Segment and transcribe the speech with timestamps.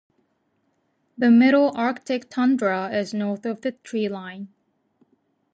[1.15, 4.47] The middle arctic tundra is north of the treeline.